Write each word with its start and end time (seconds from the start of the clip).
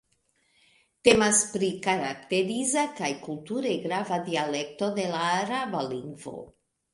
Temas 1.07 1.41
pri 1.51 1.67
karakteriza 1.87 2.85
kaj 3.01 3.11
kulture 3.27 3.75
grava 3.85 4.19
dialekto 4.31 4.91
de 4.97 5.07
la 5.13 5.21
araba 5.37 5.85
lingvo. 5.93 6.35